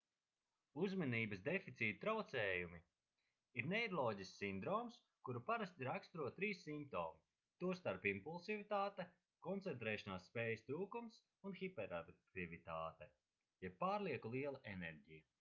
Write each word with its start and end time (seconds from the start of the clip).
uzmanības 0.85 1.41
deficīta 1.47 1.99
traucējumi 2.05 2.79
ir 3.61 3.67
neiroloģisks 3.73 4.39
sindroms 4.43 4.97
kuru 5.29 5.41
parasti 5.49 5.87
raksturo 5.89 6.31
trīs 6.39 6.63
simptomi 6.69 7.21
tostarp 7.65 8.07
impulsivitāte 8.13 9.05
koncentrēšanās 9.49 10.25
spējas 10.31 10.65
trūkums 10.71 11.21
un 11.49 11.59
hiperaktivitāte 11.61 13.11
jeb 13.67 13.77
pārlieku 13.87 14.33
liela 14.39 14.65
enerģija 14.75 15.27